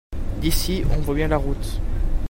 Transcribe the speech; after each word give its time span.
D'ici 0.39 0.83
on 0.97 1.01
voit 1.01 1.13
bien 1.13 1.27
la 1.27 1.37
route. 1.37 1.79